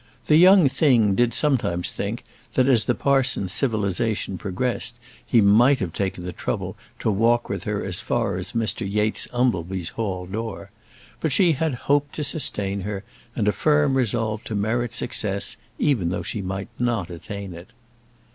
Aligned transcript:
The 0.25 0.37
young 0.37 0.67
thing 0.67 1.13
did 1.13 1.31
sometimes 1.31 1.91
think 1.91 2.23
that, 2.53 2.67
as 2.67 2.85
the 2.85 2.95
parson's 2.95 3.51
civilisation 3.51 4.39
progressed, 4.39 4.95
he 5.23 5.41
might 5.41 5.77
have 5.77 5.93
taken 5.93 6.25
the 6.25 6.33
trouble 6.33 6.75
to 7.01 7.11
walk 7.11 7.49
with 7.49 7.65
her 7.65 7.85
as 7.85 8.01
far 8.01 8.37
as 8.37 8.53
Mr 8.53 8.91
Yates 8.91 9.27
Umbleby's 9.31 9.89
hall 9.89 10.25
door; 10.25 10.71
but 11.19 11.31
she 11.31 11.51
had 11.51 11.75
hope 11.85 12.11
to 12.13 12.23
sustain 12.23 12.81
her, 12.81 13.03
and 13.35 13.47
a 13.47 13.51
firm 13.51 13.93
resolve 13.95 14.43
to 14.45 14.55
merit 14.55 14.95
success, 14.95 15.57
even 15.77 16.09
though 16.09 16.23
she 16.23 16.41
might 16.41 16.69
not 16.79 17.11
attain 17.11 17.53
it. 17.53 17.67